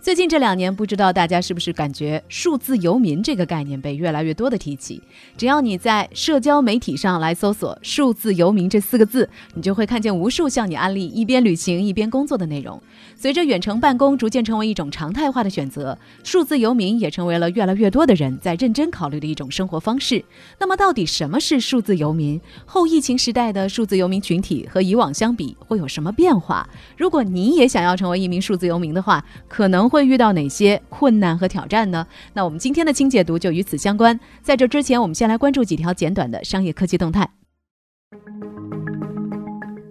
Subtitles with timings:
[0.00, 5.02] 最近这两年，不知道大家是不是感觉“数字游民”这个概念被越来越多的提起？
[5.36, 12.80] 只要你在社交媒体上来搜索“数字游民”这四个字，你就会看见无数向你安利一边旅行一边工作的内容。
[13.16, 20.24] 随着远程办公逐渐成为一种常态化的选择，数字游民也成为了越来越多的人在认真考虑的一种生活方式。
[20.60, 22.40] 那么，到底什么是数字游民？
[22.64, 26.68] 后疫情时代的数字游民群体和以往相比会有什么变化？
[26.96, 30.06] 如果你也想要成为一名数字游民的话，可能会。
[30.06, 32.06] 遇到哪些困难和挑战呢？
[32.32, 34.20] 那我们今天的轻解读就与此相关。
[34.40, 37.28] 在这之前，我们先来关注几条简短的商业科技动态。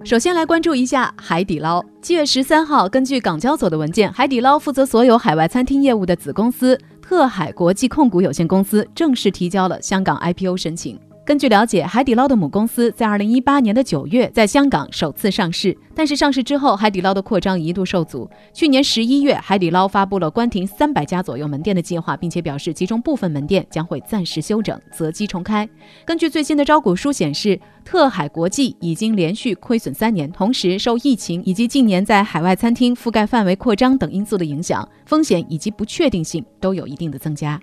[0.05, 1.83] 首先来关注一下海底捞。
[2.01, 10.97] 七月十三号，根据港交所的文件，海底捞负责所有海外餐厅业务的子公司特海国际控股有限公司正式提交了香港 IPO 申请。
[11.25, 18.29] 根据了解，海底捞的母公司在二零一八年的九月在香港首次上市，但是上市之后，海底捞的扩张一度受阻。
[18.53, 25.67] 去年十一月，海底捞发布了关停三百家左右门店的计划，并且表示其中部分门店将会暂时休整，择机重开。
[26.05, 37.59] 根据最新的招股书显示，特海国际已经连续亏损三年，同时受疫情以及近年在海外餐厅覆盖范围扩张等因素的影响，风险以及不确定性都有一定的增加。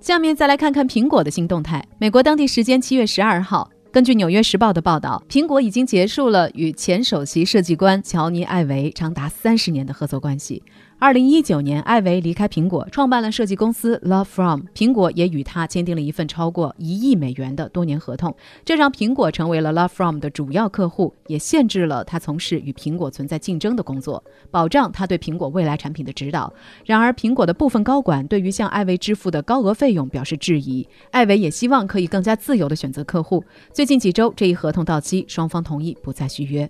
[0.00, 1.86] 下面再来看看苹果的新动态。
[1.98, 10.62] 美国当地时间七月十二号，根据《纽约时报》的报道，苹果已经结束了与前首席设计官乔尼·艾维长达三十年的合作关系。
[11.00, 14.60] 二零一九年，艾维离开苹果，创办了设计公司 Love From。
[14.74, 26.52] 苹果也与他签订了一份超过一亿美元的多年合同，这让苹果成为了 Love From 的主要客户，也限制了他从事与苹果存在竞争的工作，保障他对苹果未来产品的指导。
[26.84, 30.86] 然而，苹果的部分高管对于向艾维支付的高额费用表示质疑。
[31.12, 33.42] 艾维也希望可以更加自由地选择客户。
[33.72, 36.68] 最近几周，这一合同到期，双方同意不再续约。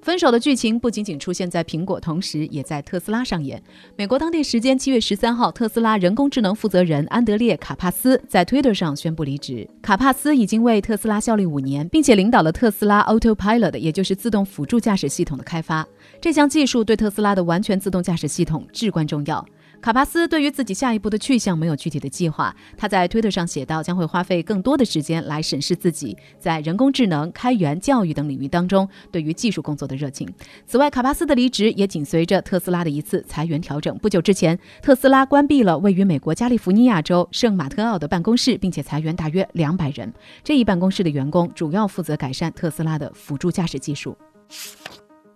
[0.00, 3.62] 分手的剧情不仅仅出现在苹果，同时也在特斯拉上演。
[3.96, 9.68] 美国当地时间七月十三号，特斯拉人工智能负责人安德烈·卡帕斯在 Twitter 上宣布离职。
[9.82, 15.86] 卡帕斯已经为特斯拉效力五年，并且领导了特斯拉 Autopilot，也就是自动辅助驾驶系统的开发。
[16.20, 19.44] 这项技术对特斯拉的完全自动驾驶系统至关重要。
[19.80, 22.54] 卡帕斯对于自己下一步的去向没有具体的计划。
[22.76, 30.28] 他在推特上写道，将会花费更多的时间来审视自己在人工智能、开源、教育等领域当中对于技术工作的热情。
[30.66, 33.96] 此外，卡帕斯的离职也紧随着特斯拉的一次裁员调整。
[33.98, 40.12] 不久之前，特斯拉关闭了位于美国加利福尼亚州圣马特奥的办公室，并且裁员大约两百人。
[40.42, 44.16] 这一办公室的员工主要负责改善特斯拉的辅助驾驶技术。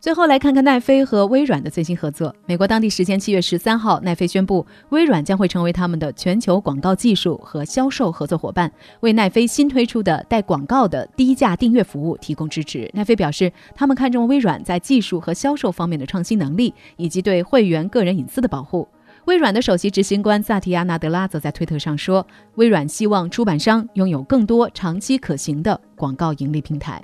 [0.02, 2.34] 最后来看看奈飞和微软的最新合作。
[2.44, 8.68] 美国当地时间七月十三号，奈飞宣布，微软将会成为他们的全球广告技术和销售合作伙伴，
[8.98, 12.90] 为奈飞新推出的带广告的低价订阅服务提供支持。
[12.92, 18.88] 奈飞表示，他们看中微软在技术和销售方面的创新能力，以及对会员个人隐私的保护。
[19.26, 22.26] 微软的首席执行官萨提亚·纳德拉则在推特上说，
[22.56, 27.00] 微软希望出版商拥有更多长期可行的广告盈利平台。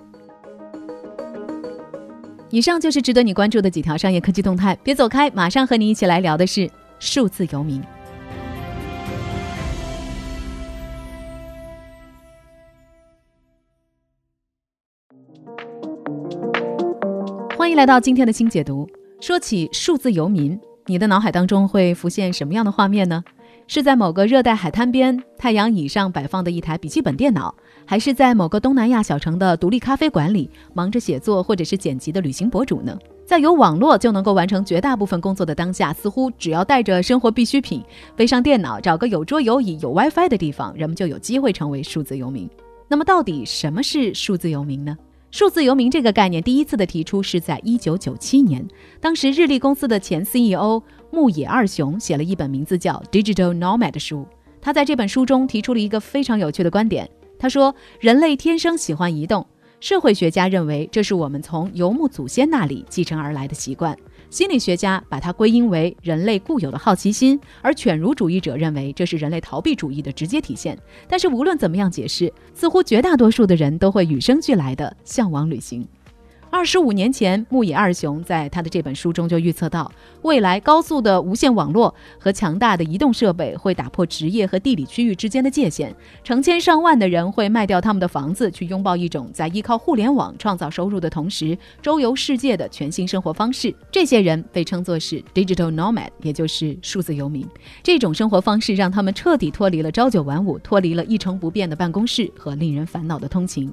[2.50, 7.82] 以上就是值得你关注的几条商业科技动态，别走开，马上和你一起来聊的是数字游民。
[17.54, 18.88] 欢迎来到今天的新解读。
[19.20, 23.22] 说起数字游民，你的脑海当中会浮现什么样的画面呢？
[23.70, 32.98] 是在某个热带海滩边，太阳椅上摆放的一台笔记本电脑，还是在某个东南亚小城的独立咖啡馆里忙着写作或者是剪辑的旅行博主呢？
[33.26, 37.84] 在有网络就能够完成绝大部分工作的当下，似乎只要带着生活必需品，
[38.16, 42.48] 背上电脑，找个有桌有椅有 WiFi 的地方，人们就有机会成为数字游民。
[42.88, 44.96] 那么，到底什么是数字游民呢？
[45.30, 48.66] 数字游民这个概念第一次的提出是在一九九七年，
[48.98, 54.26] 当时日立公司的前 CEO 牧野二雄写了一本名字叫《Digital Nomad》的书。
[54.60, 57.08] 他在这本书中提出了一个非常有趣的观点，
[57.38, 59.46] 他说：“人类天生喜欢移动，
[59.80, 63.96] 社会学家认为这是我们从游牧祖先那里继承而来的习惯。”
[64.30, 70.78] 心理学家把它归因为人类固有的好奇心，而犬儒主义者认为这是人类逃避主义的直接体现。
[71.08, 75.88] 但是无论怎么样解释，似乎绝大多数的人都会与生俱来的向往旅行。
[76.50, 79.90] 二十五年前，木野二雄在他的这本书中就预测到，
[80.22, 93.74] 未来高速的无线网络和强大的移动设备会打破职业和地理区域之间的界限，成千上万的人会卖掉他们的房子，去拥抱一种在依靠互联网创造收入的同时周游世界的全新生活方式。
[93.92, 97.46] 这些人被称作是 digital nomad，也就是数字游民。
[97.82, 103.70] 这种生活方式让他们彻底脱离了朝九晚五，脱离了一成不变的办公室和令人烦恼的通勤。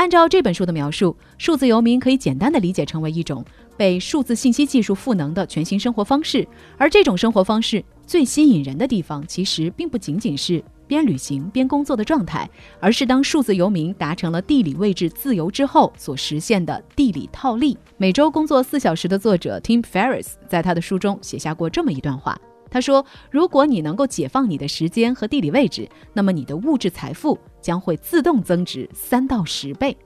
[0.00, 3.44] 按照这本书的描述，数字游民可以简单的理解成为一种
[3.76, 6.48] 被数字信息技术赋能的全新生活方式。
[6.78, 12.48] 而这种生活方式最吸引人的地方，其实并不仅仅是边旅行边工作的状态，
[12.80, 17.76] 而是当数字游民达成了地理位置自由之后所实现的地理套利。
[17.98, 22.40] 每周工作四小时的作者 Tim Ferriss 在他的书中写下过这么一段话。
[22.72, 29.96] 他说：“如果你能够解放你的时间和地理位置，那么你的物质财富将会自动增值三到十倍。”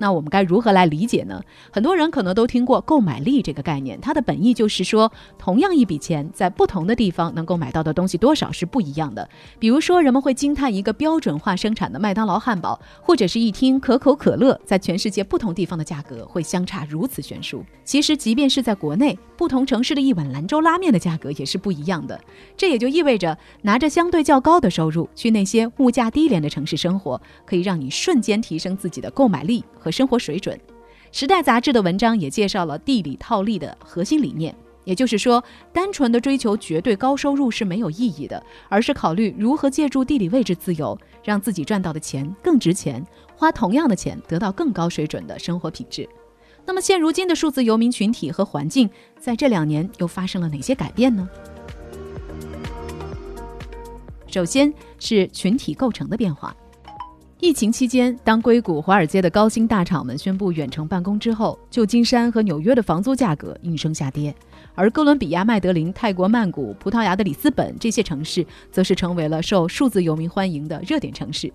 [0.00, 1.42] 那我们该如何来理解呢？
[1.70, 9.28] 很多人可能都听过购买力这个概念，它的本意就是说，同样一笔钱在不同的地方能够买到的东西多少是不一样的。
[9.58, 17.62] 比如说，人们会惊叹一个标准化生产的麦当劳汉堡，或者是一听可口可乐，在全世界不同地方的价格会相差如此悬殊。
[17.84, 22.18] 其实，即便是在国内，不同城市的一碗兰州拉面的价格也是不一样的。
[22.56, 29.89] 这也就意味着，拿着相对较高的收入去那些物价低廉的城市生活，可以让你瞬间提升自己的购买力和。
[29.90, 30.56] 生活水准，
[31.12, 34.54] 《时代》杂志的文章也介绍了地理套利的核心理念，
[34.84, 35.42] 也就是说，
[35.72, 43.04] 单纯的追求绝对高收入是没有意义的，而是考虑如何借助地理位置自由，让自己赚到的钱更值钱，
[43.36, 46.08] 花同样的钱得到更高水准的生活品质。
[46.66, 48.88] 那么，现如今的数字游民群体和环境，
[49.18, 51.28] 在这两年又发生了哪些改变呢？
[54.26, 56.54] 首先是群体构成的变化。
[57.42, 64.34] 疫情期间，当硅谷、华尔街的高薪大厂们宣布远程办公之后，旧金山和纽约的房租价格应声下跌，
[64.74, 71.50] 而哥伦比亚、麦德林、泰国曼谷、葡萄牙的里斯本这些城市，则是成为了受数字游民欢迎的热点城市。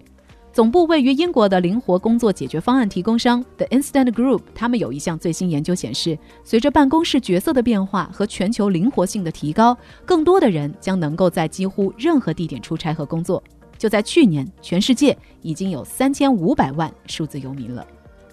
[0.51, 13.43] 总部位于英国的灵活工作解决方案提供商 The Instant Group，他们有一项最新研究显示，随着办公室角色的变化和全球灵活性的提高，更多的人将能够在几乎任何地点出差和工作。
[13.77, 17.85] 就在去年，全世界已经有三千五百万数字游民了。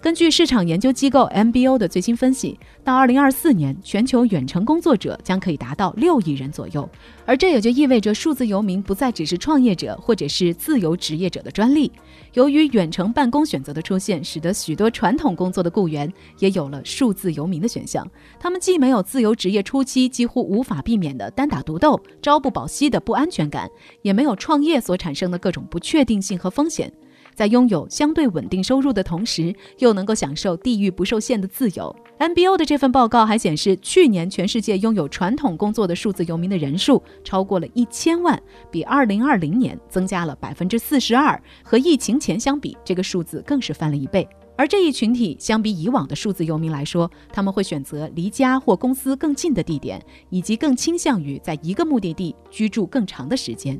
[0.03, 6.89] 根据市场研究机构 MBO 的最新分析，到二零二四年，全球远程工作者将可以达到六亿人左右。
[7.25, 11.89] 而这也就意味着，数字游民不再只是创业者或者是自由职业者的专利。
[12.33, 18.05] 由于远程办公选择的出现，使得许多传统工作的雇员也有了数字游民的选项。
[18.37, 23.69] 他们既没有自由职业初期几乎无法避免的单打独斗、朝不保夕的不安全感，
[24.01, 26.91] 也没有创业所产生的各种不确定性和风险。
[27.35, 31.95] 在拥有相对稳定收入的同时，又能够享受地域不受限的自由。
[32.19, 38.41] MBO 的这份报告还显示，去年全世界拥有传统工作的数字游民的人数超过了一千万，
[38.71, 41.41] 比2020年增加了百分之四十二。
[41.63, 44.27] 和疫情前相比，这个数字更是翻了一倍。
[44.55, 53.77] 而这一群体相比以往的数字游民来说，他们会选择离家或公司更近的地点，以及更倾向于在一个目的地居住更长的时间。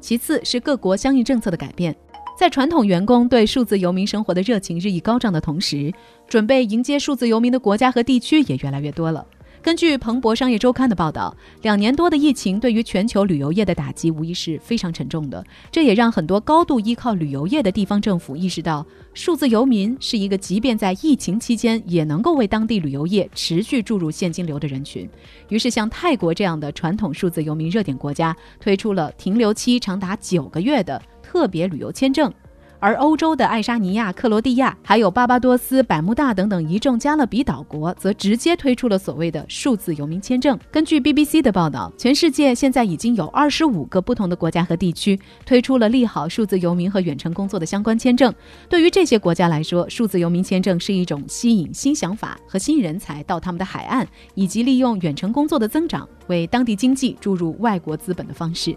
[0.00, 1.94] 其次是各国相应政策的改变，
[2.38, 5.92] 在传统员工对数字游民生活的热情日益高涨的同时，
[6.26, 9.26] 准备迎接数字游民的国家和地区也越来越多了。
[9.62, 15.44] 根据彭博商业周刊的报道，两年多的疫情对于全球旅游业的打击无疑是非常沉重的。
[15.70, 25.06] 这也让很多高度依靠旅游业的地方政府意识到，数字游民是一个即便在疫情期间也能够为当地旅游业持续注入现金流的人群。
[25.50, 32.32] 于是，像泰国这样的传统数字游民热点国家，推出了停留期长达九个月的特别旅游签证。
[32.80, 40.58] 而欧洲的爱沙尼亚、克罗地亚，还有巴巴多斯、百慕大等等一众加勒比岛国，则直接推出了所谓的数字游民签证。
[40.72, 48.34] 根据 BBC 的报道，全世界现在已经有二十五个不同的国家和地区推出了利好数字游民和远程工作的相关签证。
[48.68, 58.74] 对于这些国家来说，数字游民签证是一种吸引新想法和新人才到他们的海岸，以及利用远程工作的增长为当地经济注入外国资本的方式。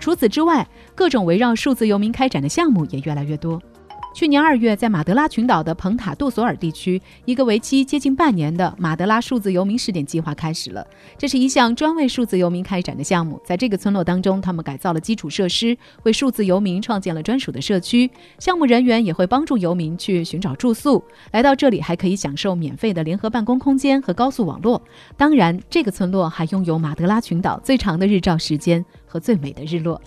[0.00, 3.60] 除此之外，各种围绕数字游民开展的项目也越来越多。
[4.12, 10.84] 去年二月，在马德拉群岛的蓬塔杜索尔地区，一个为期接近半年的马德拉数字游民试点计划开始了。
[11.16, 13.40] 这是一项专为数字游民开展的项目。
[13.44, 18.10] 在这个村落当中，他们改造了基础设施，为数字游民创建了专属的社区。
[18.38, 21.02] 项目人员也会帮助游民去寻找住宿。
[21.30, 24.82] 来到这里，还可以享受免费的联合办公空间和高速网络。
[25.16, 30.00] 当然，这个村落还拥有马德拉群岛最长的日照时间和最美的日落。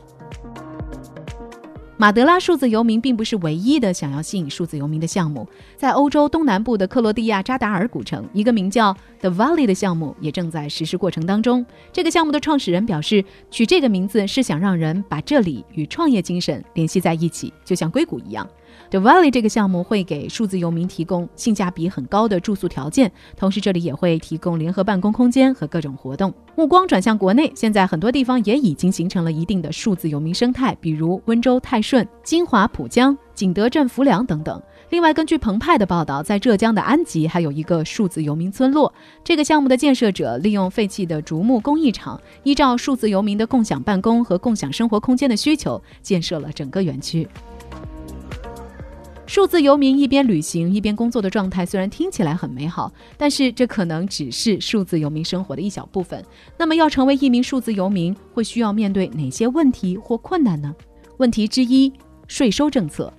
[2.03, 11.65] 马德拉数字游民并不是唯一的想要吸引数字游民的项目，在欧洲东南部的克罗地亚扎达尔古城，一个名叫 The Valley 的项目也正在实施过程当中。
[11.93, 18.45] 这个项目的创始人表示，取这个名字是想让人把这里与创业精神联系在一起，就像硅谷一样。
[18.89, 26.34] The Valley 这个项目会给数字游民提供性价比很高的住宿条件，同时这里也会提供联合办公空间和各种活动。
[26.56, 34.62] 目光转向国内，现在很多地方也已经形成了一定的数字游民生态，比如温州泰顺、金华浦江、景德镇浮梁等等。
[34.89, 38.94] 另外，根据澎湃的报道，在浙江的安吉还有一个数字游民村落。
[39.24, 47.27] 这个项目的建设者利用废弃的竹木工艺厂，依照数字游民的共享办公和共享生活空间的需求，建设了整个园区。
[49.34, 56.24] 数字游民一边旅行一边工作的状态虽然听起来很美好，但是这可能只是数字游民生活的一小部分。
[56.56, 60.72] 那么，要成为一名数字游民，会需要面对哪些问题或困难呢？
[61.18, 61.92] 问题之一：
[62.28, 63.12] 税收政策。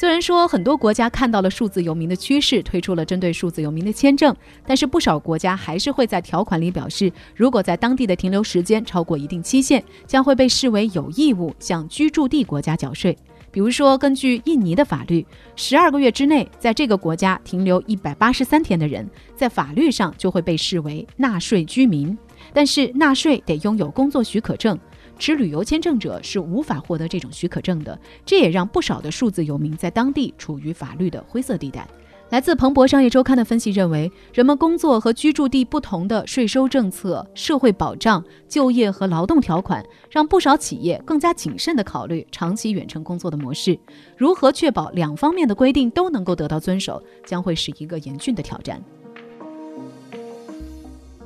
[0.00, 4.34] 虽然说很多国家看到了数字游民的趋势，推出了针对数字游民的签证，
[4.66, 13.16] 但是不少国家还是会在条款里表示，如果在当地的停留时间超过一定期限，将会被视为有义务向居住地国家缴税。
[13.52, 15.24] 比如说，根据印尼的法律，
[15.56, 22.16] 十二个月之内在这个国家停留一百八十三天的人，在法律上就会被视为纳税居民，
[22.54, 24.78] 但是纳税得拥有工作许可证，
[25.18, 27.96] 持旅游签证者是无法获得这种许可证的。
[28.24, 31.86] 这也让不少的数字游民在当地处于法律的灰色地带。
[32.32, 43.78] 来自彭博商业周刊的分析认为，人们工作和居住地不同的税收政策、社会保障、就业和劳动条款，让不少企业更加谨慎地考虑长期远程工作的模式。
[44.16, 48.82] 如何确保两方面的规定都能够得到遵守，将会是一个严峻的挑战。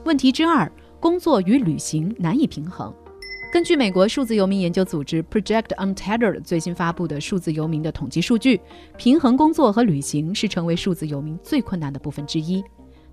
[0.02, 2.92] 问题之二：工作与旅行难以平衡。
[3.52, 8.60] 根据美国数字游民研究组织 Project Untethered 最新发布的数字游民的统计数据，
[8.98, 12.62] 平衡工作和旅行是成为数字游民最困难的部分之一。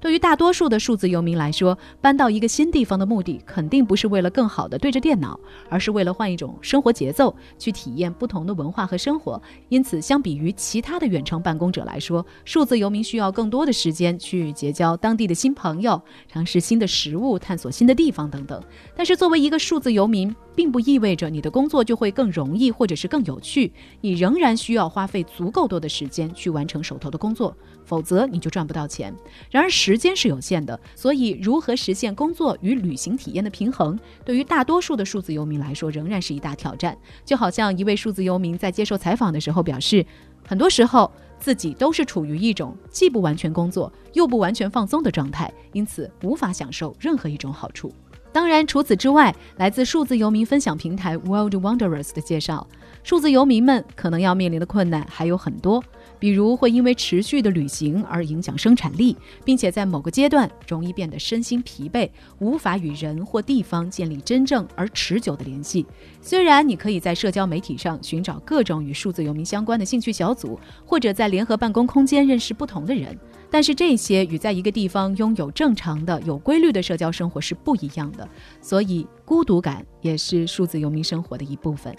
[0.03, 9.41] 对于大多数的数字游民来说，搬到一个新地方的目的肯定不是为了更好的对着电脑，而是为了换一种生活节奏，去体验不同的文化和生活。
[9.69, 18.61] 因此，相比于其他的远程办公者来说，数字游民需要更多的时间去结交当地的新朋友，尝试新的食物，探索新的地方等等。
[18.97, 27.55] 但是，作为一个数字游民，并不意味着你的工作就会更容易或者是更有趣，你仍然需要花费足够多的时间去完成手头的工作，
[27.85, 29.13] 否则你就赚不到钱。
[29.49, 36.97] 然而时间是有限的，所以如何实现工作与旅行体验的平衡，对于大多数的数字游民来说仍然是一大挑战。
[37.25, 40.05] 就好像一位数字游民在接受采访的时候表示，
[40.47, 47.91] 很多时候自己都是处于一种既不完全工作又不完全放松的状态，因此无法享受任何一种好处。
[48.33, 52.67] 当然，除此之外，来自数字游民分享平台 World Wanderers 的介绍，
[53.03, 55.83] 数字游民们可能要面临的困难还有很多，
[56.17, 62.09] 比如会因为持续的旅行而影响生产力，并且在某个阶段容易变得身心疲惫，
[62.39, 65.85] 无法与人或地方建立真正而持久的联系。
[66.19, 73.15] 虽然你可以在社交媒体上寻找各种与数字游民相关的兴趣小组，或者在联合办公空间认识不同的人。
[73.53, 78.27] 但是这些与在一个地方拥有正常的、有规律的社交生活是不一样的，
[78.59, 81.95] 所以孤独感也是数字游民生活的一部分。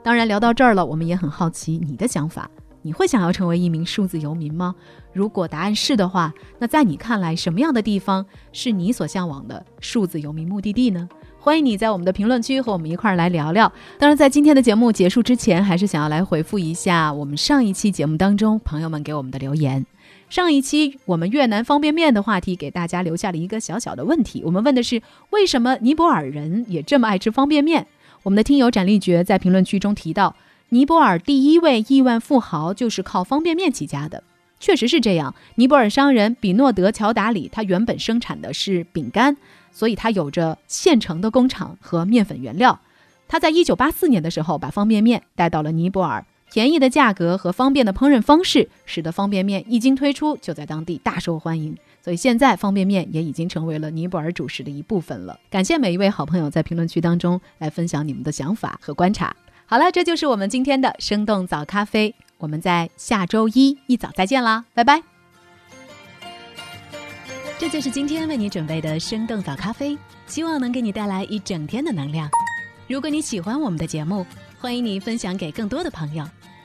[0.00, 2.48] 当然，聊到这儿了，我们也很好奇你的想法：
[2.82, 4.76] 你会想要成为一名数字游民吗？
[5.12, 11.08] 如果答案是的话，那在你看来，什么样的地方是你所向往的数字游民目的地呢？
[11.40, 13.72] 欢迎你在我们的评论区和我们一块儿来聊聊。
[13.98, 19.84] 当然，在今天的节目结束之前，还是想要来回复一下我们上一期节目当中朋友们给我们的留言。
[20.32, 27.86] 上一期我们越南方便面的话题给大家留下了一个小小的问题，我们问的是为什么尼泊尔人也这么爱吃方便面？
[28.22, 30.34] 我们的听友展立觉在评论区中提到，
[30.70, 34.24] 尼泊尔第一位亿万富豪就是靠方便面起家的，
[34.58, 35.34] 确实是这样。
[35.56, 39.36] 尼泊尔商人比诺德乔达里他原本生产的是饼干，
[39.70, 42.80] 所以他有着现成的工厂和面粉原料。
[43.28, 46.24] 他在一九八四年的时候把方便面带到了尼泊尔。
[46.52, 51.74] 便宜的价格和方便的烹饪方式，使得方便面一经推出就在当地大受欢迎。
[52.04, 55.40] 所以现在方便面也已经成为了尼泊尔主食的一部分了。
[55.48, 59.34] 感谢每一位好朋友在评论区当中来分享你们的想法和观察。
[59.64, 62.14] 好了，这就是我们今天的生动早咖啡。
[62.36, 65.02] 我们在下周一一早再见啦，拜拜。
[67.58, 72.28] 这就是今天为你准备的生动早咖啡，希望能给你带来一整天的能量。
[72.88, 74.26] 如果你喜欢我们的节目，
[74.58, 76.28] 欢迎你分享给更多的朋友，